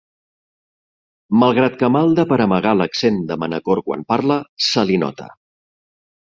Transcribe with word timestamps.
Malgrat 1.43 1.75
que 1.81 1.89
malda 1.95 2.25
per 2.31 2.39
amagar 2.47 2.71
l'accent 2.79 3.19
de 3.33 3.37
Manacor 3.43 3.83
quan 3.91 4.07
parla, 4.15 4.39
se 4.71 4.87
li 4.93 4.99
nota. 5.05 5.29